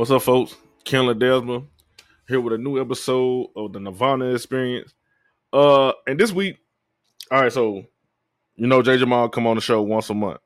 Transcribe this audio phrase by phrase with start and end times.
[0.00, 0.56] What's up, folks?
[0.84, 1.66] Ken Ledesma
[2.26, 4.94] here with a new episode of the Nerdvana Experience.
[5.52, 6.56] Uh, and this week,
[7.30, 7.84] all right, so
[8.56, 10.40] you know Jay Jamal come on the show once a month.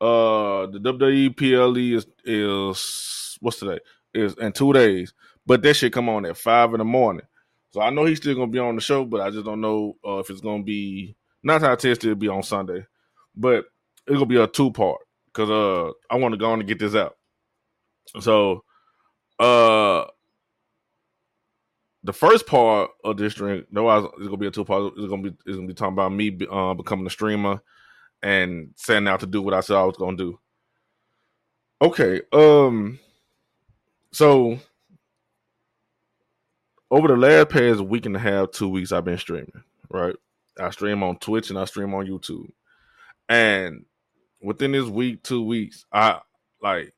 [0.00, 3.78] Uh, the WWE PLE is is what's today?
[4.14, 5.14] Is in two days,
[5.46, 7.26] but that should come on at five in the morning.
[7.70, 9.96] So I know he's still gonna be on the show, but I just don't know
[10.04, 11.14] uh, if it's gonna be
[11.44, 12.84] not how I test it be on Sunday,
[13.36, 13.64] but
[14.08, 16.80] it's gonna be a two part because uh I want to go on and get
[16.80, 17.16] this out.
[18.18, 18.64] So
[19.42, 20.06] uh
[22.04, 24.92] the first part of this drink, no, it's gonna be a two part.
[24.96, 27.60] It's gonna be it's gonna be talking about me uh, becoming a streamer
[28.22, 30.38] and setting out to do what I said I was gonna do.
[31.80, 32.98] Okay, um,
[34.12, 34.58] so
[36.90, 39.62] over the last past week and a half, two weeks, I've been streaming.
[39.88, 40.16] Right,
[40.58, 42.50] I stream on Twitch and I stream on YouTube,
[43.28, 43.84] and
[44.40, 46.20] within this week, two weeks, I
[46.60, 46.94] like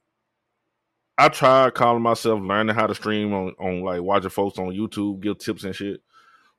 [1.16, 5.20] I tried calling myself learning how to stream on, on like watching folks on YouTube,
[5.20, 6.00] give tips and shit.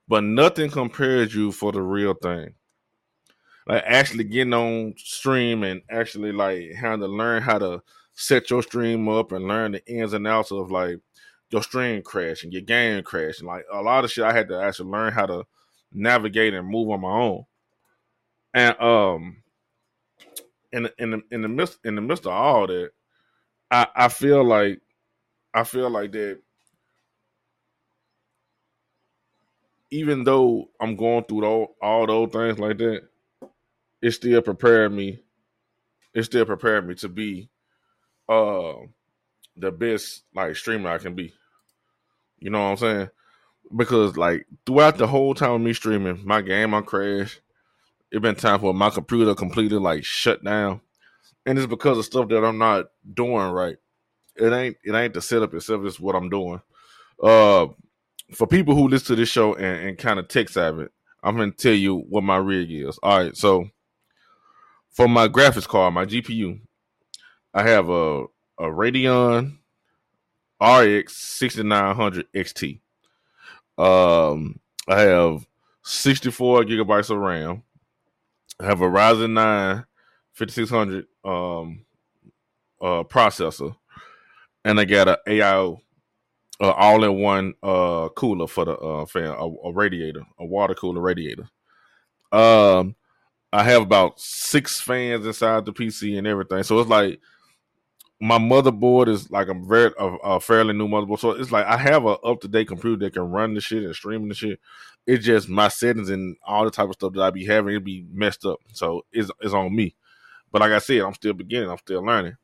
[0.08, 2.54] But nothing compares you for the real thing.
[3.68, 7.82] Like actually getting on stream and actually like having to learn how to
[8.14, 11.00] set your stream up and learn the ins and outs of like
[11.50, 13.48] your stream crashing, your game crashing.
[13.48, 15.44] Like a lot of shit I had to actually learn how to
[15.92, 17.46] navigate and move on my own.
[18.54, 19.38] And um
[20.72, 22.92] in in the in the midst in the midst of all that,
[23.72, 24.82] I, I feel like
[25.54, 26.42] I feel like that
[29.92, 33.04] even though I'm going through all, all those things like that,
[34.02, 35.22] it still prepared me.
[36.14, 37.50] It still prepared me to be
[38.30, 38.74] uh
[39.58, 41.34] the best like streamer I can be.
[42.40, 43.10] You know what I'm saying?
[43.76, 47.40] Because like throughout the whole time of me streaming, my game on crash.
[48.12, 50.82] It been time for my computer completely like shut down
[51.46, 53.78] and it's because of stuff that I'm not doing right.
[54.36, 55.86] It ain't it ain't the setup itself.
[55.86, 56.62] It's what I'm doing.
[57.22, 57.68] Uh,
[58.34, 60.88] for people who listen to this show and, and kind of tech savvy,
[61.24, 63.00] I'm gonna tell you what my rig is.
[63.02, 63.70] All right, so
[64.92, 66.60] for my graphics card, my GPU,
[67.54, 68.24] I have a
[68.58, 69.58] a Radeon
[70.62, 72.80] RX 6900 XT.
[73.78, 75.46] Um, I have
[75.84, 77.64] 64 gigabytes of RAM.
[78.60, 79.86] I have a Ryzen 9
[80.34, 81.86] 5600 um
[82.82, 83.76] uh processor
[84.64, 85.80] and I got a AIO
[86.60, 90.74] uh, all in one uh cooler for the uh fan a, a, radiator, a water
[90.74, 91.50] cooler radiator.
[92.32, 92.96] Um
[93.54, 96.64] I have about six fans inside the PC and everything.
[96.64, 97.22] So it's like
[98.20, 101.20] my motherboard is like a very a, a fairly new motherboard.
[101.20, 103.84] So it's like I have a up to date computer that can run the shit
[103.84, 104.60] and streaming the shit.
[105.06, 107.84] It's just my settings and all the type of stuff that I be having it
[107.84, 108.60] be messed up.
[108.74, 109.96] So it's it's on me.
[110.56, 111.70] But like I said, I'm still beginning.
[111.70, 112.38] I'm still learning.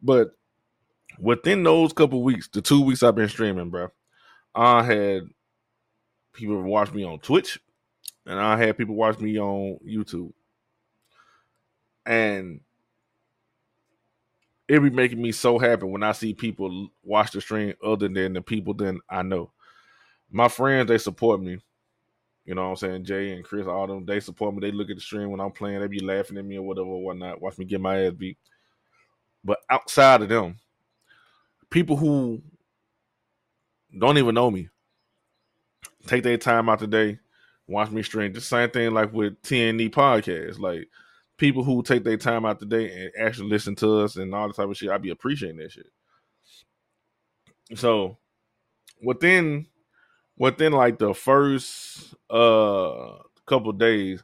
[0.00, 0.30] But
[1.18, 3.88] within those couple weeks, the two weeks I've been streaming, bro,
[4.54, 5.24] I had
[6.32, 7.60] people watch me on Twitch,
[8.24, 10.32] and I had people watch me on YouTube,
[12.06, 12.60] and
[14.66, 18.32] it be making me so happy when I see people watch the stream other than
[18.32, 19.52] the people that I know.
[20.30, 21.58] My friends, they support me.
[22.46, 23.04] You know what I'm saying?
[23.04, 24.60] Jay and Chris, all them, they support me.
[24.60, 25.80] They look at the stream when I'm playing.
[25.80, 27.42] They be laughing at me or whatever, or whatnot.
[27.42, 28.38] Watch me get my ass beat.
[29.44, 30.56] But outside of them,
[31.70, 32.40] people who
[33.98, 34.68] don't even know me
[36.06, 37.18] take their time out today,
[37.66, 38.32] watch me stream.
[38.32, 40.60] The same thing like with TNE podcast.
[40.60, 40.88] Like
[41.36, 44.54] people who take their time out today and actually listen to us and all the
[44.54, 44.90] type of shit.
[44.90, 45.90] I be appreciating that shit.
[47.74, 48.18] So
[49.02, 49.66] within
[50.38, 54.22] within like the first uh couple days,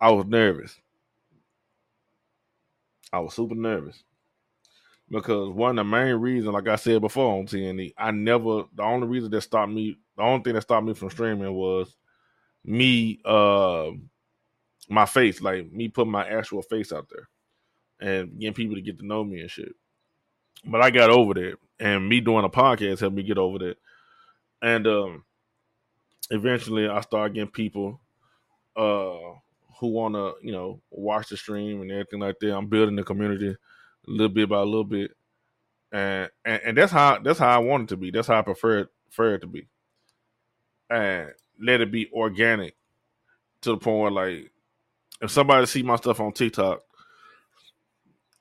[0.00, 0.78] I was nervous.
[3.12, 4.04] I was super nervous
[5.10, 8.64] because one of the main reasons, like I said before on TNE, I never.
[8.74, 11.96] The only reason that stopped me, the only thing that stopped me from streaming was
[12.64, 13.90] me, uh,
[14.88, 17.28] my face, like me putting my actual face out there
[18.00, 19.74] and getting people to get to know me and shit.
[20.64, 23.76] But I got over that, and me doing a podcast helped me get over that.
[24.62, 25.24] And um,
[26.30, 28.00] eventually I start getting people
[28.76, 29.18] uh
[29.78, 32.56] who want to you know watch the stream and everything like that.
[32.56, 33.56] I'm building the community
[34.06, 35.12] little bit by little bit,
[35.92, 38.10] and and, and that's how that's how I want it to be.
[38.10, 39.68] That's how I prefer it, prefer it to be,
[40.88, 41.30] and
[41.60, 42.76] let it be organic
[43.62, 44.50] to the point where like
[45.20, 46.82] if somebody see my stuff on TikTok.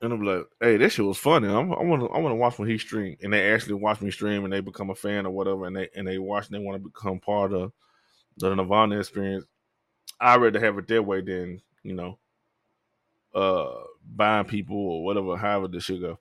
[0.02, 1.48] And I'm like, hey, this shit was funny.
[1.48, 4.02] I'm, I want to, I want to watch when he stream, and they actually watch
[4.02, 6.56] me stream, and they become a fan or whatever, and they and they watch, and
[6.56, 7.74] they want to become part of
[8.38, 9.46] the Nerdvana experience,
[10.20, 12.20] I'd rather have it that way than, you know,
[13.36, 13.84] uh
[14.16, 16.18] buying people or whatever, however this should go.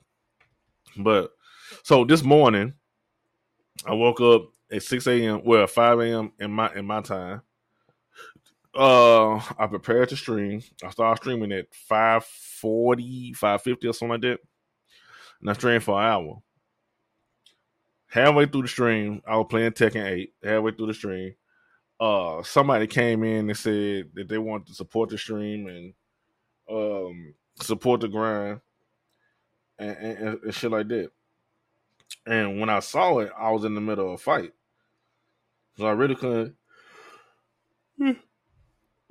[0.97, 1.31] But
[1.83, 2.73] So this morning,
[3.85, 5.41] I woke up at six a.m.
[5.45, 6.33] Well, five a.m.
[6.39, 7.41] in my in my time.
[8.75, 10.61] Uh, I prepared to stream.
[10.83, 14.39] I started streaming at 540, 550 or something like that.
[15.41, 16.41] And I streamed for an hour.
[18.07, 20.33] Halfway through the stream, I was playing Tekken 8.
[20.43, 21.33] Halfway through the stream,
[21.99, 25.93] uh, somebody came in and said that they wanted to support the stream and
[26.69, 28.61] um support the grind
[29.79, 31.11] and, and, and shit like that.
[32.25, 34.53] And when I saw it, I was in the middle of a fight.
[35.77, 36.55] So I really couldn't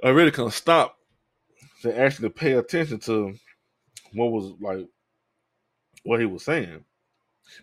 [0.03, 0.97] I really couldn't stop
[1.83, 3.35] to actually pay attention to
[4.13, 4.87] what was like
[6.05, 6.85] what he was saying.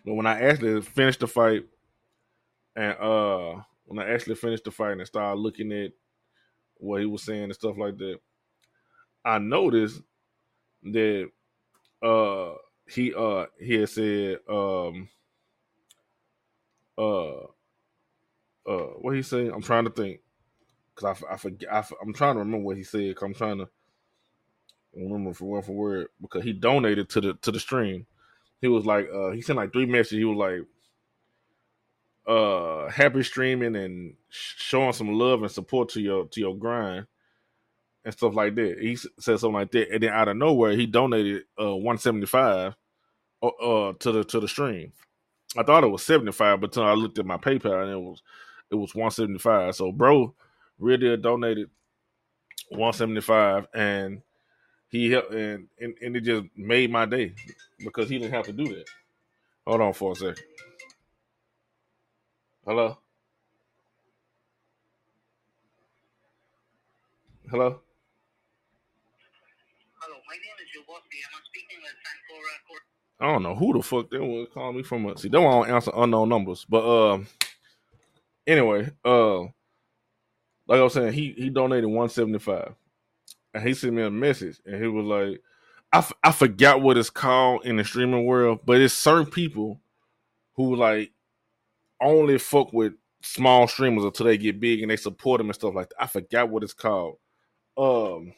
[0.04, 1.64] But when I actually finished the fight
[2.74, 5.92] and uh when I actually finished the fight and started looking at
[6.76, 8.18] what he was saying and stuff like that,
[9.24, 10.02] I noticed
[10.82, 11.30] that
[12.02, 12.52] uh
[12.88, 15.08] he uh he had said um
[16.98, 17.44] uh
[18.66, 19.52] uh what he saying?
[19.52, 20.20] I'm trying to think
[20.96, 23.14] because I, I forget I, am trying to remember what he said.
[23.20, 23.68] i I'm trying to
[24.94, 28.06] remember for word for word because he donated to the to the stream.
[28.60, 30.18] He was like uh he sent like three messages.
[30.18, 30.60] He was like
[32.26, 37.06] uh happy streaming and showing some love and support to your to your grind
[38.04, 38.78] and stuff like that.
[38.80, 42.74] He said something like that, and then out of nowhere, he donated uh 175
[43.42, 44.92] uh, uh to the to the stream.
[45.58, 48.22] I thought it was 75, but until I looked at my PayPal and it was
[48.70, 49.76] it was 175.
[49.76, 50.34] So bro
[50.78, 51.70] really donated
[52.70, 54.22] 175 and
[54.88, 57.34] he helped and, and and it just made my day
[57.78, 58.86] because he didn't have to do that.
[59.66, 60.42] Hold on for a second.
[62.64, 62.98] Hello?
[67.50, 67.80] Hello?
[70.00, 71.18] Hello, my name is Yobosi.
[71.22, 72.80] Am I speaking with Sankora?
[73.20, 75.16] I don't know who the fuck they was calling me from.
[75.16, 76.66] See, they won't answer unknown numbers.
[76.68, 77.18] But uh,
[78.46, 79.44] anyway, uh,
[80.68, 82.74] like I was saying, he he donated one seventy five,
[83.54, 85.42] and he sent me a message, and he was like,
[85.92, 89.80] I, f- I forgot what it's called in the streaming world, but it's certain people
[90.54, 91.12] who like
[92.00, 95.74] only fuck with small streamers until they get big and they support them and stuff
[95.74, 96.02] like that.
[96.02, 97.18] I forgot what it's called.
[97.76, 98.34] Um,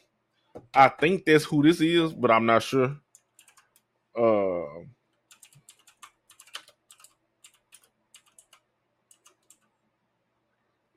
[0.73, 2.97] I think that's who this is, but I'm not sure.
[4.17, 4.85] Uh,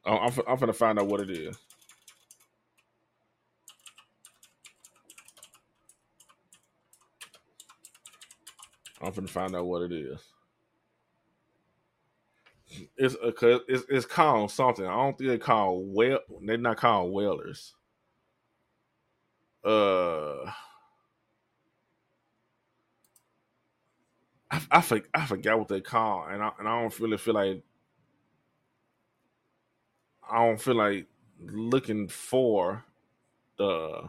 [0.04, 1.56] I'm, I'm gonna find out what it is.
[9.02, 10.20] I'm gonna find out what it is.
[12.96, 14.86] It's a, it's it's called something.
[14.86, 16.20] I don't think they call well.
[16.42, 17.74] They're not called whalers.
[19.64, 20.44] Uh,
[24.50, 24.80] I I,
[25.14, 27.62] I forgot what they call, and I and I don't really feel like
[30.30, 31.06] I don't feel like
[31.40, 32.84] looking for
[33.58, 34.08] the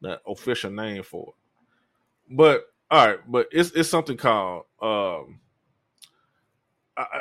[0.00, 2.36] the official name for it.
[2.36, 5.40] But all right, but it's it's something called um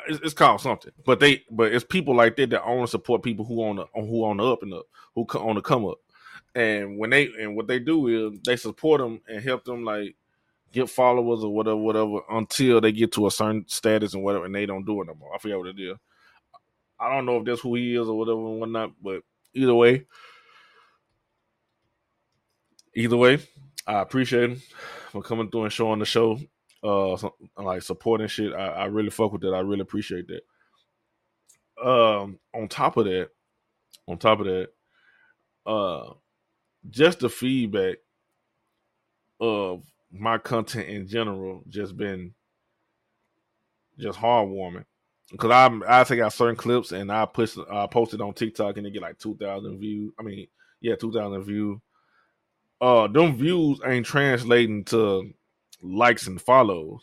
[0.07, 3.45] it's, it's, called something, but they but it's people like that that only support people
[3.45, 5.97] who on the who on the up and up who on the come up,
[6.55, 10.15] and when they and what they do is they support them and help them like
[10.73, 14.55] get followers or whatever whatever until they get to a certain status and whatever, and
[14.55, 15.33] they don't do it no more.
[15.33, 15.97] I forget what it is.
[17.01, 19.23] I don't know if that's who he is or whatever and whatnot, but
[19.55, 20.05] either way,
[22.95, 23.39] either way,
[23.87, 24.61] I appreciate him
[25.09, 26.39] for coming through and showing the show,
[26.83, 27.17] uh,
[27.57, 28.53] like supporting shit.
[28.53, 29.53] I, I really fuck with that.
[29.53, 30.41] I really appreciate that.
[31.83, 33.29] Um, on top of that,
[34.07, 34.69] on top of that,
[35.65, 36.13] uh,
[36.91, 37.97] just the feedback
[39.39, 42.33] of my content in general just been
[43.97, 44.85] just heartwarming
[45.31, 48.77] because I'm I take out certain clips and I push I post it on TikTok
[48.77, 50.13] and they get like two thousand views.
[50.19, 50.47] I mean,
[50.81, 51.79] yeah, two thousand views.
[52.79, 55.31] Uh, them views ain't translating to
[55.81, 57.01] likes and follows,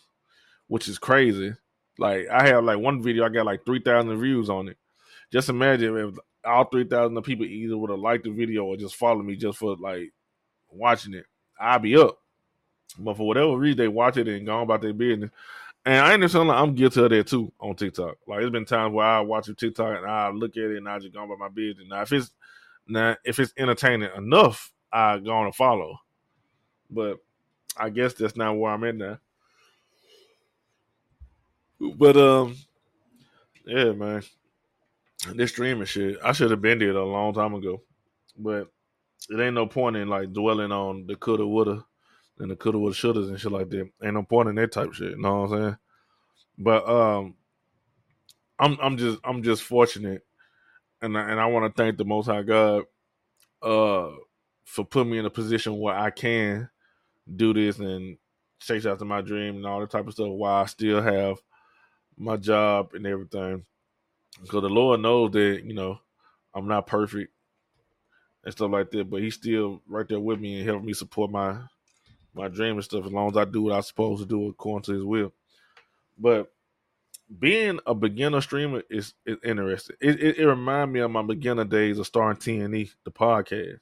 [0.67, 1.55] which is crazy.
[1.99, 4.77] Like I have like one video I got like three thousand views on it.
[5.33, 8.97] Just imagine if all three thousand people either would have liked the video or just
[8.97, 10.13] followed me just for like
[10.71, 11.27] watching it.
[11.61, 12.19] I'd be up.
[12.99, 15.31] But for whatever reason, they watch it and gone about their business.
[15.89, 18.19] And I understand like I'm guilty of that too on TikTok.
[18.27, 20.87] Like it's been times where I watch a TikTok and I look at it and
[20.87, 21.87] I just go about my business.
[21.89, 22.31] Now if it's
[22.87, 25.99] now if it's entertaining enough, I go on follow.
[26.91, 27.21] But
[27.75, 29.19] I guess that's not where I'm at now.
[31.81, 32.55] But um,
[33.65, 34.23] yeah, man,
[35.37, 37.81] this streaming shit, I should have been there a long time ago.
[38.37, 38.71] But
[39.31, 41.83] it ain't no point in like dwelling on the coulda, woulda,
[42.39, 43.91] and the coulda, woulda, shouldas and shit like that.
[44.03, 45.11] Ain't no point in that type shit.
[45.11, 45.77] You know what I'm saying?
[46.59, 47.35] But um,
[48.59, 50.23] I'm I'm just I'm just fortunate,
[51.01, 52.85] and I, and I want to thank the Most High God,
[53.63, 54.11] uh,
[54.65, 56.69] for putting me in a position where I can
[57.35, 58.17] do this and
[58.61, 61.39] chase after my dream and all that type of stuff while I still have
[62.17, 63.65] my job and everything.
[64.41, 66.01] Because the Lord knows that you know
[66.55, 67.33] I'm not perfect
[68.45, 71.31] and stuff like that, but He's still right there with me and helping me support
[71.31, 71.59] my
[72.35, 74.85] my dream and stuff as long as I do what I'm supposed to do according
[74.85, 75.33] to His will.
[76.19, 76.51] But
[77.39, 79.97] being a beginner streamer is, is interesting.
[80.01, 83.81] It, it, it reminds me of my beginner days of starting TNE, the podcast,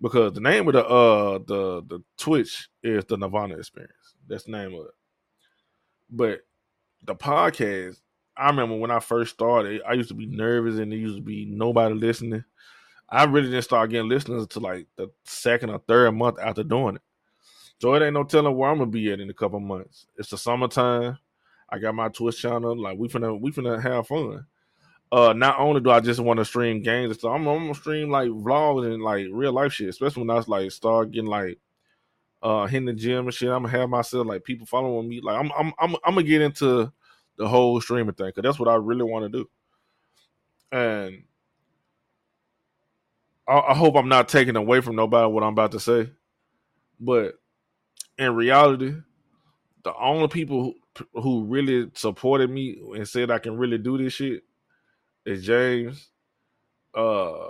[0.00, 4.14] because the name of the uh the the Twitch is the Nerdvana Experience.
[4.28, 4.94] That's the name of it.
[6.10, 6.40] But
[7.04, 8.00] the podcast,
[8.36, 11.22] I remember when I first started, I used to be nervous and there used to
[11.22, 12.44] be nobody listening.
[13.08, 16.96] I really didn't start getting listeners until like the second or third month after doing
[16.96, 17.02] it.
[17.78, 20.06] So it ain't no telling where I'm gonna be at in a couple months.
[20.16, 21.18] It's the summertime.
[21.68, 22.80] I got my Twitch channel.
[22.80, 24.46] Like we finna we finna have fun.
[25.12, 27.74] Uh, not only do I just want to stream games and stuff, I'm, I'm, gonna
[27.74, 29.88] stream like vlogs and like real life shit.
[29.88, 31.58] Especially when I was like start getting like
[32.42, 33.50] uh hitting the gym and shit.
[33.50, 35.20] I'm gonna have myself like people following me.
[35.20, 36.90] Like I'm I'm I'm, I'm gonna get into
[37.36, 39.48] the whole streaming thing because that's what I really want to do.
[40.72, 41.24] And
[43.46, 46.10] I, I hope I'm not taking away from nobody what I'm about to say,
[46.98, 47.38] but
[48.18, 48.94] in reality,
[49.84, 54.14] the only people who, who really supported me and said I can really do this
[54.14, 54.42] shit
[55.24, 56.08] is James,
[56.94, 57.48] uh,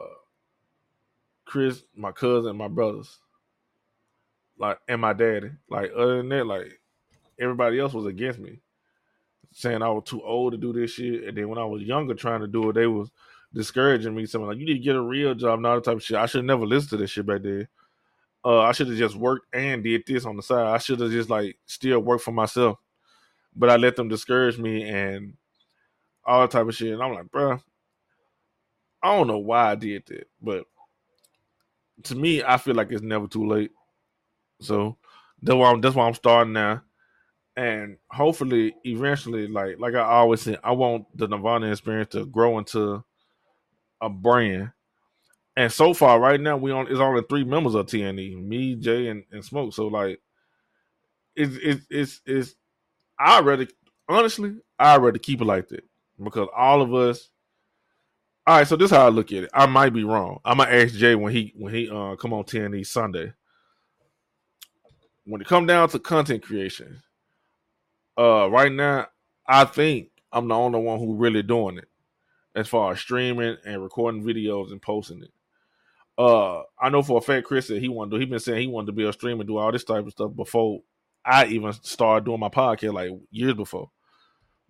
[1.45, 3.19] Chris, my cousin, my brothers,
[4.59, 5.51] like, and my daddy.
[5.69, 6.81] Like, other than that, like,
[7.39, 8.61] everybody else was against me,
[9.53, 11.25] saying I was too old to do this shit.
[11.25, 13.11] And then when I was younger, trying to do it, they was
[13.55, 16.03] discouraging me, Something like, "You need to get a real job, not the type of
[16.03, 17.69] shit." I should never listen to this shit back then.
[18.47, 20.69] Uh, I should have just worked and did this on the side.
[20.69, 22.79] I should have just like still worked for myself,
[23.57, 25.35] but I let them discourage me and
[26.25, 26.93] all that type of shit.
[26.93, 27.59] And I'm like, bro,
[29.03, 30.65] I don't know why I did that, but
[32.05, 33.73] to me, I feel like it's never too late.
[34.61, 34.97] So
[35.43, 36.83] that's why I'm, that's why I'm starting now,
[37.57, 42.59] and hopefully, eventually, like like I always say, I want the Nerdvana experience to grow
[42.59, 43.03] into
[44.01, 44.71] a brand
[45.57, 49.09] and so far, right now, we on is only three members of TNE, me, Jay,
[49.09, 49.73] and, and Smoke.
[49.73, 50.21] So like,
[51.35, 52.55] it's it's it's it's
[53.19, 53.67] I rather
[54.09, 55.85] honestly, I rather keep it like that
[56.23, 57.31] because all of us.
[58.47, 59.51] All right, so this is how I look at it.
[59.53, 60.39] I might be wrong.
[60.45, 63.33] I'm gonna ask Jay when he when he uh come on TNE Sunday.
[65.25, 67.03] When it come down to content creation,
[68.19, 69.09] uh, right now,
[69.47, 71.89] I think I'm the only one who really doing it
[72.55, 75.31] as far as streaming and recording videos and posting it.
[76.19, 78.19] Uh, I know for a fact Chris said he wanted to.
[78.19, 80.35] He been saying he wanted to be a streamer, do all this type of stuff
[80.35, 80.81] before
[81.25, 83.91] I even started doing my podcast, like years before.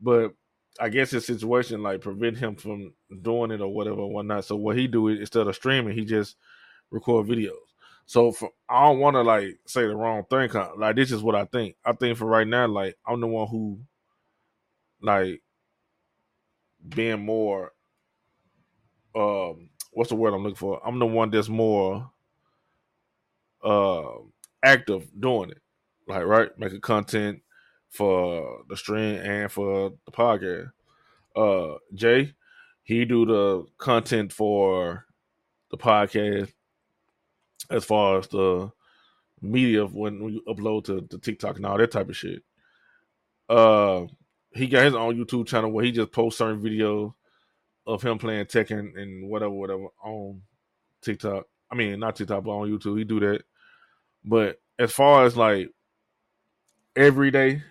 [0.00, 0.32] But
[0.80, 4.44] I guess his situation like prevent him from doing it or whatever, or whatnot.
[4.44, 6.36] So what he do is instead of streaming, he just
[6.90, 7.52] record videos.
[8.06, 10.50] So for, I don't want to like say the wrong thing.
[10.76, 11.76] Like this is what I think.
[11.84, 13.80] I think for right now, like I'm the one who,
[15.00, 15.42] like,
[16.88, 17.72] being more
[19.14, 20.78] um what's the word I'm looking for?
[20.86, 22.10] I'm the one that's more
[23.64, 24.02] uh
[24.62, 25.62] active doing it.
[26.06, 27.40] Like right, making content
[27.88, 30.70] for the stream and for the podcast.
[31.34, 32.34] Uh Jay,
[32.82, 35.06] he do the content for
[35.70, 36.52] the podcast
[37.70, 38.70] as far as the
[39.40, 42.42] media when we upload to, to TikTok and all that type of shit.
[43.48, 44.04] Uh
[44.52, 47.14] he got his own YouTube channel where he just posts certain videos
[47.86, 50.42] of him playing Tekken and whatever, whatever on
[51.02, 51.46] TikTok.
[51.70, 52.98] I mean, not TikTok, but on YouTube.
[52.98, 53.42] He do that.
[54.24, 55.70] But as far as like
[56.94, 57.62] every day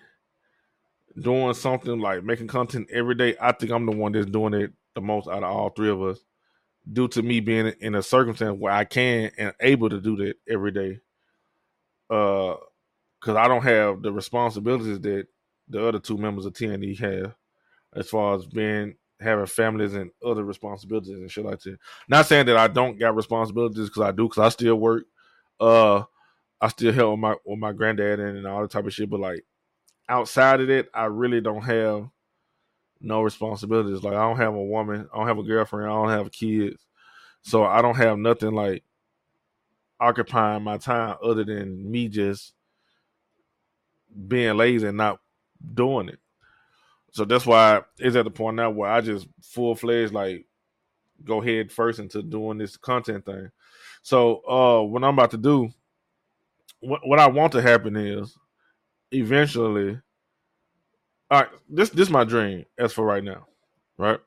[1.20, 4.72] doing something like making content every day, I think I'm the one that's doing it
[4.94, 6.18] the most out of all three of us.
[6.90, 10.34] Due to me being in a circumstance where I can and able to do that
[10.48, 11.00] every day.
[12.08, 12.54] Uh
[13.20, 15.26] because I don't have the responsibilities that
[15.68, 17.34] the other two members of TNE have
[17.92, 21.78] as far as being having families and other responsibilities and shit like that.
[22.08, 25.04] Not saying that I don't got responsibilities because I do, because I still work.
[25.58, 26.02] Uh,
[26.60, 29.10] I still help with my with my granddad and, and all that type of shit.
[29.10, 29.44] But like
[30.08, 32.08] outside of it, I really don't have
[33.00, 34.02] no responsibilities.
[34.02, 36.86] Like I don't have a woman, I don't have a girlfriend, I don't have kids,
[37.42, 38.84] so I don't have nothing like
[40.00, 42.52] occupying my time other than me just
[44.28, 45.20] being lazy and not
[45.74, 46.18] doing it.
[47.16, 50.46] So that's why it's at the point now where I just full fledged like
[51.24, 53.50] go head first into doing this content thing.
[54.02, 55.70] So uh what I'm about to do,
[56.80, 58.36] what what I want to happen is
[59.12, 59.98] eventually
[61.30, 63.46] All right, this this is my dream as for right now,
[63.98, 64.20] right?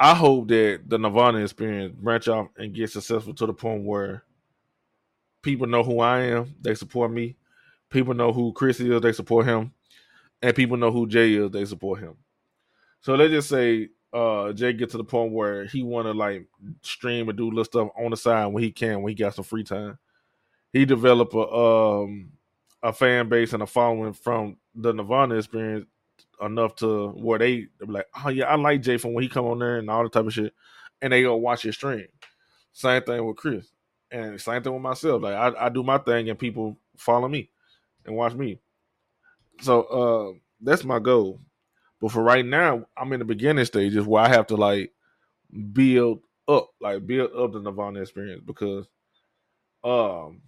[0.00, 4.24] I hope that the Nerdvana experience branch off and get successful to the point where
[5.42, 7.36] people know who I am, they support me.
[7.90, 9.72] People know who Chris is, they support him,
[10.42, 12.16] and people know who Jay is, they support him.
[13.00, 16.46] So let's just say uh Jay get to the point where he want to like
[16.82, 19.44] stream and do little stuff on the side when he can, when he got some
[19.44, 19.98] free time.
[20.72, 22.32] He develop a um
[22.82, 25.86] a fan base and a following from the Nerdvana experience
[26.40, 29.58] enough to where they like, oh yeah, I like Jay from when he come on
[29.58, 30.54] there and all the type of shit,
[31.02, 32.06] and they go watch his stream.
[32.72, 33.68] Same thing with Chris,
[34.10, 35.22] and same thing with myself.
[35.22, 37.50] Like I, I do my thing and people follow me
[38.06, 38.58] and watch me.
[39.60, 41.40] So uh that's my goal.
[42.00, 44.92] But for right now, I'm in the beginning stages where I have to like
[45.72, 48.86] build up, like build up the Nerdvana experience because
[49.84, 50.42] um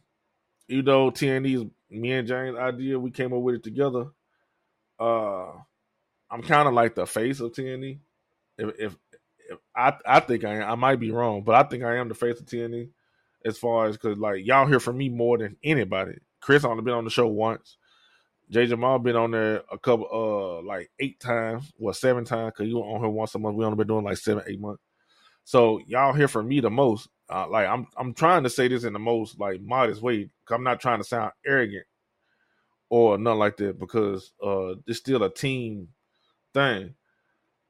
[0.68, 4.06] you know TNE's me and James idea, we came up with it together.
[4.98, 5.52] Uh
[6.30, 7.98] I'm kind of like the face of TNE.
[8.58, 8.96] If, if
[9.50, 12.08] if I I think I am, I might be wrong, but I think I am
[12.08, 12.90] the face of TNE
[13.44, 16.18] as far as because like y'all hear from me more than anybody.
[16.40, 17.76] Chris only been on the show once.
[18.50, 22.68] Jay Jamal been on there a couple uh like eight times, well seven times because
[22.70, 23.56] you were on here once a month.
[23.56, 24.82] We only been doing like seven eight months.
[25.44, 27.08] So y'all hear from me the most.
[27.30, 30.30] Uh, like I'm I'm trying to say this in the most like modest way.
[30.50, 31.86] I'm not trying to sound arrogant
[32.90, 35.88] or nothing like that because uh it's still a team
[36.54, 36.94] thing.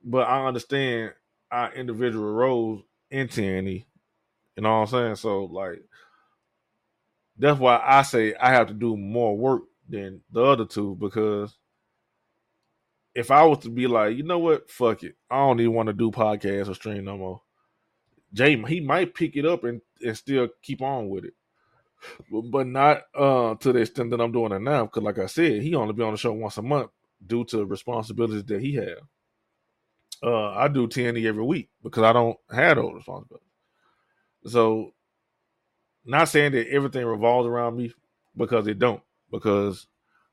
[0.05, 1.13] But I understand
[1.51, 3.85] our individual roles in TNE.
[4.57, 5.17] You know what I'm saying?
[5.17, 5.83] So like
[7.39, 11.57] that's why I say I have to do more work than the other two because
[13.15, 15.89] if I was to be like, you know what, fuck it, I don't even want
[15.89, 17.43] to do podcasts or stream no more.
[18.33, 21.35] Jay, he might pick it up and, and still keep on with it,
[22.31, 24.85] but, not uh, to the extent that I'm doing it now.
[24.85, 26.91] Because, like I said, he only be on the show once a month
[27.25, 28.99] due to responsibilities that he have.
[30.25, 33.49] Uh, I do TNE every week because I don't have those responsibilities.
[34.47, 34.95] So,
[36.07, 37.93] not saying that everything revolves around me
[38.35, 39.03] because it don't.
[39.33, 39.89] Because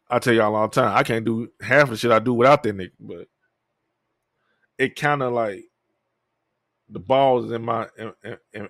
[0.10, 2.62] I tell y'all all the time, I can't do half the shit I do without
[2.64, 2.92] that nigga.
[3.00, 3.28] But
[4.78, 5.66] it kind of like
[6.90, 8.14] the ball is in my in,
[8.54, 8.70] in,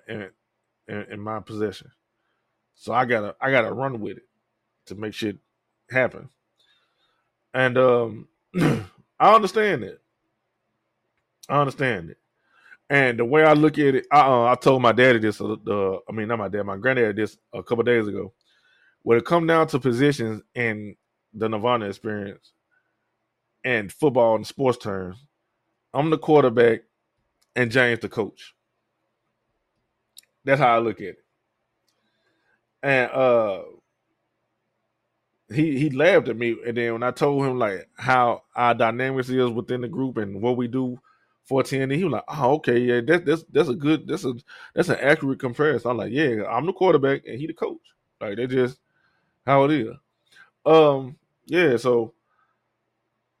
[0.88, 1.90] in, in, my possession.
[2.74, 4.28] So I gotta I gotta run with it
[4.86, 5.38] to make shit
[5.90, 6.28] happen.
[7.52, 8.28] And um
[9.20, 10.00] I understand it.
[11.48, 12.18] I understand it.
[12.88, 15.40] And the way I look at it, I, uh, I told my daddy this.
[15.40, 18.32] Uh, uh, I mean, not my dad, my granddad this a couple days ago.
[19.02, 20.96] When it come down to positions in
[21.34, 22.52] the Nerdvana experience
[23.64, 25.24] and football and sports terms,
[25.94, 26.82] I'm the quarterback
[27.56, 28.54] and James the coach.
[30.44, 31.24] That's how I look at it.
[32.82, 33.62] And uh
[35.52, 39.28] he he laughed at me and then when I told him like how our dynamics
[39.28, 41.00] is within the group and what we do
[41.44, 44.34] for TNE, he was like, Oh, okay, yeah, that's that's that's a good that's a
[44.74, 45.90] that's an accurate comparison.
[45.90, 47.80] I'm like, Yeah, I'm the quarterback and he the coach.
[48.20, 48.78] Like they just
[49.46, 49.96] how it is.
[50.64, 52.14] Um, yeah, so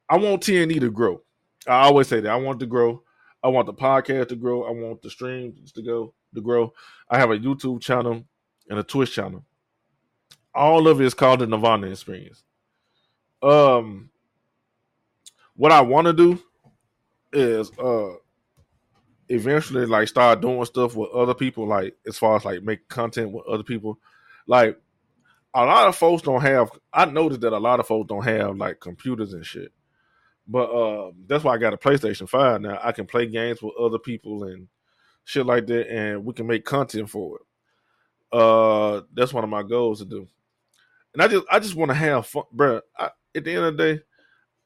[0.08, 1.22] I want TNE to grow.
[1.66, 3.02] I always say that I want to grow.
[3.42, 4.64] I want the podcast to grow.
[4.64, 6.72] I want the streams to go to grow.
[7.08, 8.24] I have a YouTube channel
[8.68, 9.44] and a Twitch channel.
[10.54, 12.42] All of it is called the Nerdvana Experience.
[13.42, 14.10] Um,
[15.54, 16.42] what I want to do
[17.32, 18.14] is uh
[19.28, 23.30] eventually like start doing stuff with other people, like as far as like make content
[23.30, 23.98] with other people.
[24.46, 24.78] Like
[25.54, 26.70] a lot of folks don't have.
[26.92, 29.72] I noticed that a lot of folks don't have like computers and shit.
[30.46, 32.78] But uh, that's why I got a PlayStation Five now.
[32.82, 34.68] I can play games with other people and
[35.24, 37.42] shit like that, and we can make content for it.
[38.36, 40.26] Uh, that's one of my goals to do.
[41.14, 42.80] And I just, I just want to have fun, bro.
[42.98, 44.02] At the end of the day,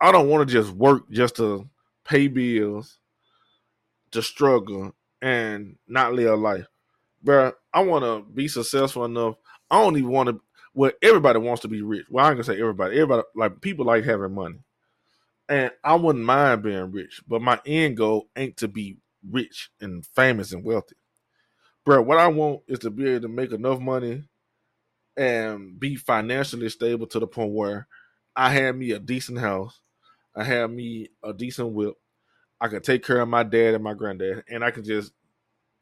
[0.00, 1.68] I don't want to just work just to
[2.04, 2.98] pay bills,
[4.12, 6.66] to struggle, and not live a life,
[7.22, 7.52] bro.
[7.72, 9.36] I want to be successful enough.
[9.70, 10.40] I don't even want to.
[10.74, 12.06] Well, everybody wants to be rich.
[12.10, 12.96] Well, I'm gonna say everybody.
[12.96, 14.58] Everybody like people like having money
[15.48, 20.04] and I wouldn't mind being rich, but my end goal ain't to be rich and
[20.04, 20.96] famous and wealthy.
[21.84, 24.24] Bro, what I want is to be able to make enough money
[25.16, 27.86] and be financially stable to the point where
[28.34, 29.80] I have me a decent house,
[30.34, 31.94] I have me a decent whip,
[32.60, 35.12] I can take care of my dad and my granddad, and I can just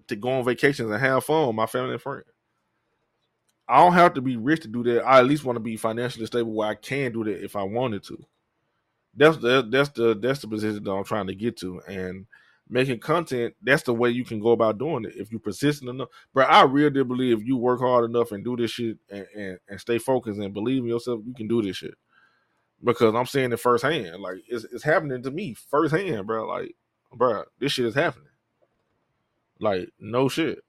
[0.09, 2.27] to go on vacations and have fun with my family and friends.
[3.69, 5.05] I don't have to be rich to do that.
[5.05, 7.63] I at least want to be financially stable where I can do that if I
[7.63, 8.27] wanted to
[9.15, 11.81] that's the that's the that's the position that I'm trying to get to.
[11.89, 12.27] And
[12.69, 15.15] making content, that's the way you can go about doing it.
[15.17, 16.09] If you persistent enough.
[16.35, 19.27] But I really do believe if you work hard enough and do this shit and,
[19.37, 21.95] and, and stay focused and believe in yourself, you can do this shit.
[22.83, 24.21] because I'm seeing it firsthand.
[24.23, 26.47] Like it's it's happening to me firsthand, bro.
[26.47, 26.75] Like,
[27.15, 28.29] bro, this shit is happening.
[29.61, 30.61] Like, no shit.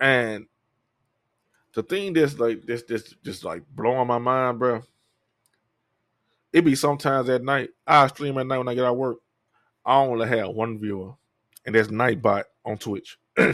[0.00, 0.46] And
[1.78, 4.82] the thing that's like this this just like blowing my mind, bro.
[6.52, 7.70] It be sometimes at night.
[7.86, 9.18] I stream at night when I get out of work.
[9.86, 11.12] I only have one viewer,
[11.64, 13.16] and that's Nightbot on Twitch.
[13.38, 13.52] I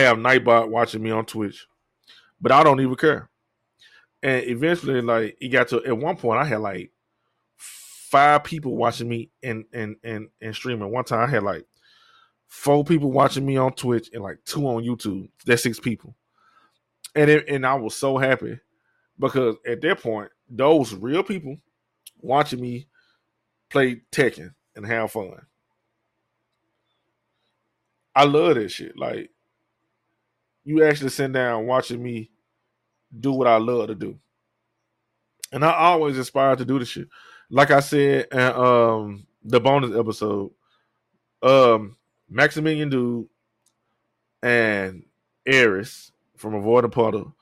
[0.00, 1.66] have Nightbot watching me on Twitch,
[2.38, 3.30] but I don't even care.
[4.22, 6.90] And eventually, like it got to at one point, I had like
[7.56, 10.92] five people watching me and and and and streaming.
[10.92, 11.64] One time, I had like
[12.46, 15.30] four people watching me on Twitch and like two on YouTube.
[15.46, 16.14] That's six people,
[17.16, 18.60] and it, and I was so happy
[19.18, 21.56] because at that point, those real people
[22.20, 22.86] watching me
[23.70, 25.40] play Tekken and have fun.
[28.14, 28.96] I love that shit.
[28.96, 29.30] Like
[30.64, 32.30] you actually sit down watching me
[33.18, 34.18] do what I love to do.
[35.52, 37.08] And I always aspire to do the shit.
[37.50, 40.50] Like I said in um the bonus episode,
[41.42, 41.96] um
[42.28, 43.26] Maximilian Dood
[44.42, 45.04] and
[45.46, 47.34] Aris from Avoid Puddle,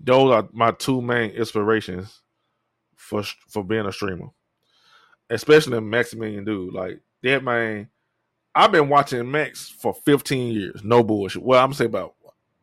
[0.00, 2.22] those are my two main inspirations
[2.96, 4.28] for for being a streamer.
[5.30, 6.72] Especially Maximilian Dood.
[6.72, 7.88] Like that man,
[8.54, 10.82] I've been watching Max for 15 years.
[10.82, 11.42] No bullshit.
[11.42, 12.14] Well, I'm saying about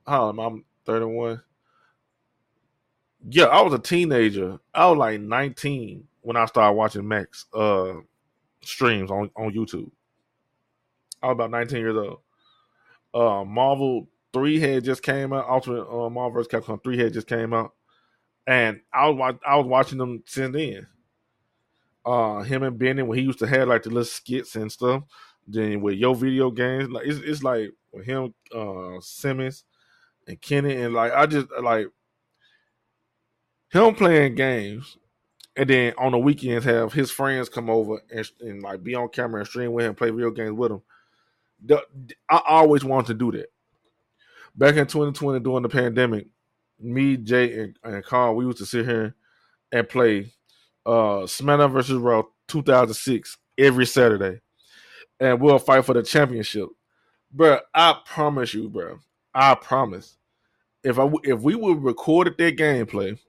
[0.06, 1.42] how I'm 31
[3.30, 4.60] yeah, I was a teenager.
[4.74, 7.94] I was like 19 when I started watching Max uh
[8.62, 9.92] streams on, on YouTube.
[11.22, 12.20] I was about 19 years old.
[13.14, 15.48] Uh Marvel 3 had just came out.
[15.48, 16.50] Ultimate uh, Marvel vs.
[16.50, 17.72] Capcom 3 had just came out.
[18.46, 20.88] And I was I was watching them since then.
[22.06, 25.04] Uh him and Benny when he used to have like the little skits and stuff.
[25.48, 29.64] Then with your video games, like it's, it's like with him, uh Simmons
[30.28, 31.88] and Kenny, and like I just like
[33.70, 34.98] him playing games
[35.56, 39.08] and then on the weekends have his friends come over and, and like be on
[39.08, 40.82] camera and stream with him, play real games with him.
[41.66, 41.82] The,
[42.30, 43.48] I always wanted to do that.
[44.58, 46.28] Back in 2020 during the pandemic,
[46.80, 49.16] me, Jay, and, and Carl, we used to sit here
[49.72, 50.32] and play
[50.86, 54.40] uh versus Raw 2006 every Saturday,
[55.20, 56.70] and we'll fight for the championship.
[57.32, 59.00] Bro, I promise you, bro,
[59.34, 60.18] I promise.
[60.84, 63.20] If I if we would recorded that gameplay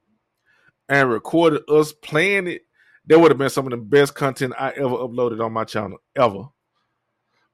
[0.89, 2.63] and recorded us playing it,
[3.07, 5.99] that would have been some of the best content I ever uploaded on my channel
[6.15, 6.49] ever.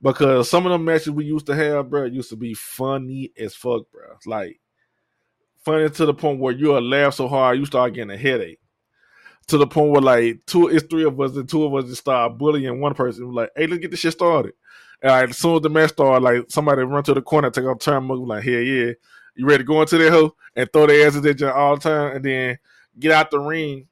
[0.02, 3.54] Because some of the matches we used to have, bro, used to be funny as
[3.54, 4.16] fuck, bro.
[4.26, 4.60] Like
[5.64, 8.58] funny to the point where you'll laugh so hard you start getting a headache.
[9.48, 12.00] To the point where like two, it's three of us, and two of us just
[12.00, 13.28] start bullying one person.
[13.28, 14.54] We're like, hey, let's get this shit started.
[15.02, 17.64] And like, as soon as the match started, like somebody run to the corner, take
[17.64, 18.92] a turn, move, like, hell yeah,
[19.36, 21.82] you ready to go into that hoe and throw their asses at you all the
[21.82, 22.58] time, and then
[22.98, 23.86] get out the ring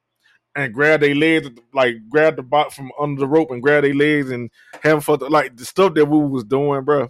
[0.56, 3.94] and grab their legs, like grab the bot from under the rope and grab their
[3.94, 4.50] legs and
[4.82, 7.08] have for the, like the stuff that we was doing, bro.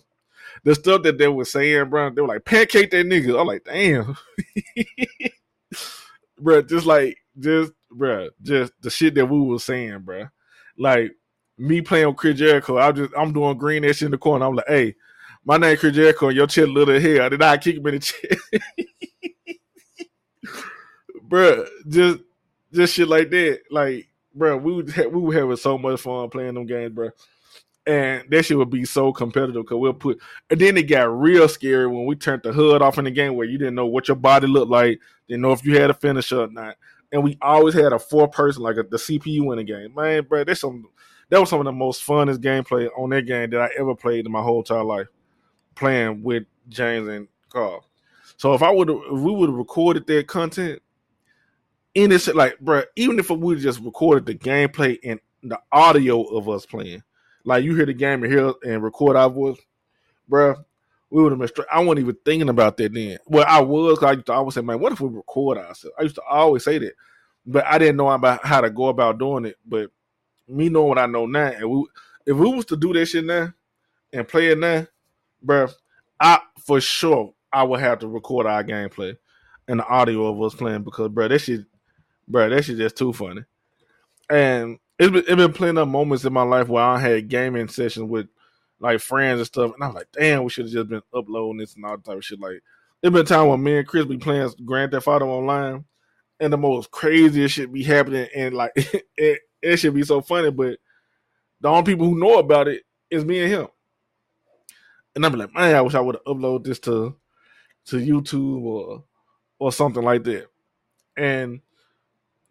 [0.64, 3.40] The stuff that they were saying, bro, they were like pancake that nigga.
[3.40, 4.16] I'm like, damn,
[6.38, 6.62] bro.
[6.62, 10.26] Just like, just, bro, just the shit that we was saying, bro.
[10.76, 11.12] Like
[11.56, 14.46] me playing with Chris Jericho, I just, I'm doing green shit in the corner.
[14.46, 14.94] I'm like, hey,
[15.44, 17.30] my name Chris Jericho, and your chest little hair.
[17.30, 18.40] Did I kick him in the chest?
[21.22, 22.18] bro, just
[22.72, 23.60] just shit like that.
[23.70, 27.10] Like, bro, we would we were having so much fun playing them games, bro.
[27.86, 30.20] And that shit would be so competitive because we'll put.
[30.50, 33.34] And then it got real scary when we turned the hood off in the game
[33.34, 35.94] where you didn't know what your body looked like, didn't know if you had a
[35.94, 36.76] finisher or not.
[37.10, 40.24] And we always had a four person like a, the CPU in the game, man,
[40.24, 40.44] bro.
[40.44, 40.88] That's some.
[41.30, 44.26] That was some of the most funnest gameplay on that game that I ever played
[44.26, 45.06] in my whole entire life,
[45.76, 47.84] playing with James and Carl.
[48.36, 50.82] So if I would, if we would have recorded that content,
[51.94, 56.66] innocent, like, bro, even if we just recorded the gameplay and the audio of us
[56.66, 57.02] playing,
[57.44, 59.58] like you hear the game and hear and record our voice,
[60.28, 60.54] bro,
[61.10, 61.68] we would have been straight.
[61.72, 63.18] I wasn't even thinking about that then.
[63.26, 65.96] Well, I was, I used to always say, man, what if we record ourselves?
[65.98, 66.92] I used to always say that,
[67.44, 69.56] but I didn't know about how to go about doing it.
[69.66, 69.90] But
[70.46, 71.84] me knowing what I know now, and we,
[72.26, 73.52] if we was to do that shit now
[74.12, 74.86] and play it now,
[75.42, 75.68] bro,
[76.20, 79.16] I for sure I would have to record our gameplay
[79.66, 81.64] and the audio of us playing because, bro, that shit
[82.30, 83.44] bro, that shit just too funny.
[84.28, 87.68] And it's been, it been plenty of moments in my life where I had gaming
[87.68, 88.28] sessions with
[88.78, 91.74] like friends and stuff, and I'm like, damn, we should have just been uploading this
[91.74, 92.40] and all that type of shit.
[92.40, 92.62] Like,
[93.02, 95.84] it been a time when me and Chris be playing Grand Theft Auto online,
[96.38, 98.72] and the most craziest shit be happening, and like
[99.16, 100.78] it, it should be so funny, but
[101.60, 103.68] the only people who know about it is me and him.
[105.14, 107.16] And I'm like, man, I wish I would have uploaded this to
[107.86, 109.04] to YouTube or
[109.58, 110.46] or something like that.
[111.16, 111.60] And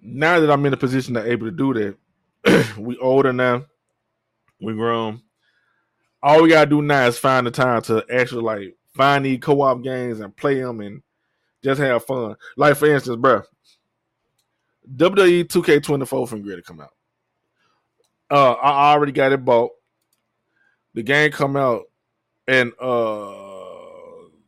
[0.02, 3.66] now that I'm in a position to able to do that, we older now,
[4.62, 5.22] we grown.
[6.22, 9.84] All we gotta do now is find the time to actually like find these co-op
[9.84, 11.02] games and play them and
[11.64, 12.36] just have fun.
[12.58, 13.44] Like for instance, bro,
[14.96, 16.94] WWE 2K24 from Grid to come out.
[18.30, 19.72] Uh, I already got it bought.
[20.94, 21.84] The game come out
[22.48, 23.34] and uh,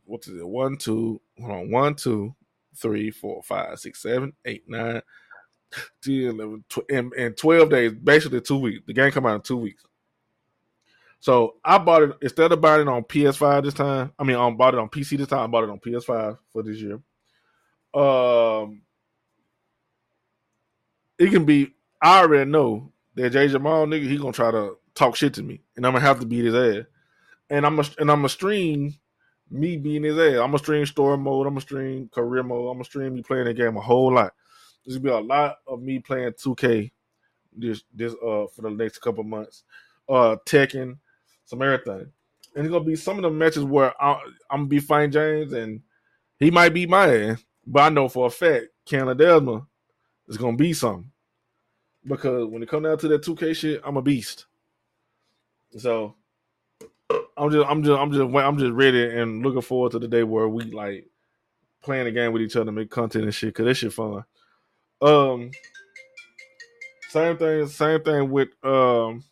[0.06, 0.48] what is it?
[0.48, 2.36] One, two, hold on, one, two,
[2.76, 5.02] three, four, five, six, seven, eight, nine, 10,
[6.06, 8.82] 11, 12, in, in 12 days, basically two weeks.
[8.86, 9.84] The game come out in two weeks.
[11.22, 14.12] So I bought it instead of buying it on PS5 this time.
[14.18, 15.40] I mean, I bought it on PC this time.
[15.42, 17.00] I bought it on PS5 for this year.
[17.94, 18.82] Um,
[21.20, 21.76] it can be.
[22.02, 25.62] I already know that Jay Jamal nigga, he gonna try to talk shit to me,
[25.76, 26.86] and I'm gonna have to beat his ass.
[27.52, 28.96] And I'm a, and I'm gonna stream
[29.52, 30.40] me being his ass.
[30.40, 31.46] I'm gonna stream story mode.
[31.46, 32.70] I'm gonna stream career mode.
[32.70, 34.34] I'm gonna stream me playing the game a whole lot.
[34.86, 36.91] There's gonna be a lot of me playing 2K
[37.54, 39.63] this this uh for the next couple months.
[40.10, 40.98] Uh, Tekken,
[41.46, 42.12] some everything,
[42.56, 44.13] and it's gonna be some of the matches where I,
[44.50, 45.82] I'm gonna be fighting James, and
[46.39, 49.65] he might beat my ass, but I know for a fact Ken Ledesma
[50.28, 51.12] is gonna be something
[52.06, 54.48] because when it comes down to that 2K shit, I'm a beast.
[55.78, 56.15] So
[57.38, 60.24] I'm just I'm just I'm just I'm just ready and looking forward to the day
[60.24, 61.08] where we like
[61.82, 64.24] playing a game with each other, make content and shit, cause that shit fun.
[65.02, 65.52] Um
[67.10, 69.24] same thing, same thing with um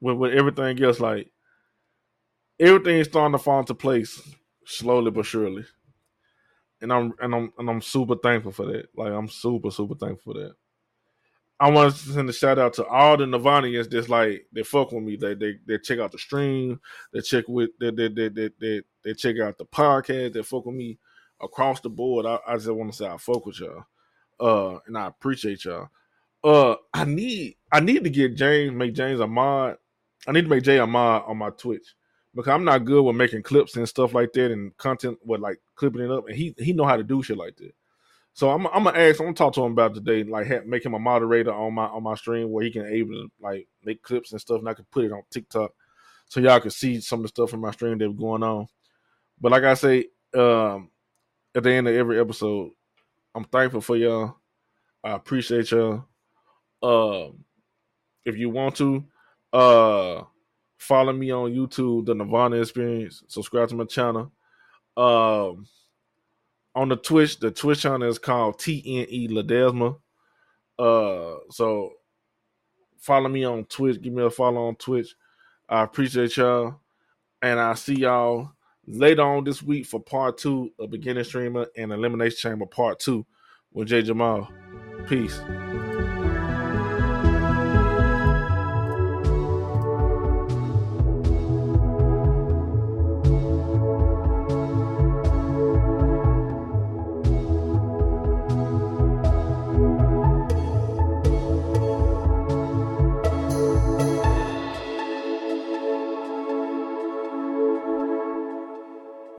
[0.00, 1.30] with, with everything else, like
[2.58, 4.20] everything's starting to fall into place
[4.64, 5.64] slowly but surely.
[6.80, 8.88] And I'm and I'm and I'm super thankful for that.
[8.96, 10.54] Like I'm super, super thankful for that.
[11.58, 14.92] I want to send a shout out to all the Nerdvanians that's like they fuck
[14.92, 15.16] with me.
[15.16, 16.80] They they they check out the stream.
[17.12, 20.34] They check with they they they they, they, they check out the podcast.
[20.34, 20.98] They fuck with me
[21.40, 22.26] across the board.
[22.26, 23.84] I, I just want to say I fuck with y'all.
[24.38, 25.88] Uh, and I appreciate y'all.
[26.44, 29.76] Uh, I need I need to get James make James a mod.
[30.26, 31.94] I need to make Jay a mod on my Twitch
[32.34, 35.58] because I'm not good with making clips and stuff like that and content with like
[35.74, 36.28] clipping it up.
[36.28, 37.72] And he he know how to do shit like that.
[38.34, 39.18] So I'm, I'm gonna ask.
[39.18, 40.22] I'm gonna talk to him about today.
[40.22, 43.12] Like have, make him a moderator on my on my stream where he can able
[43.12, 45.72] to like make clips and stuff, and I can put it on TikTok
[46.26, 48.66] so y'all can see some of the stuff from my stream that's going on.
[49.40, 50.90] But like I say, um,
[51.54, 52.72] at the end of every episode,
[53.36, 54.38] I'm thankful for y'all.
[55.04, 56.06] I appreciate y'all.
[56.82, 57.44] Um,
[58.24, 59.04] if you want to,
[59.52, 60.22] uh,
[60.78, 63.22] follow me on YouTube, the Nerdvana Experience.
[63.28, 64.32] Subscribe to my channel.
[64.96, 65.66] Um
[66.74, 69.98] on the Twitch, the Twitch channel is called TNE Ledesma.
[70.78, 71.92] Uh, so
[72.98, 74.00] follow me on Twitch.
[74.00, 75.14] Give me a follow on Twitch.
[75.68, 76.80] I appreciate y'all,
[77.40, 78.52] and I'll see y'all
[78.86, 83.26] later on this week for part two of Beginning Streamer and Elimination Chamber Part Two
[83.72, 84.48] with Jay Jamal.
[85.08, 85.40] Peace.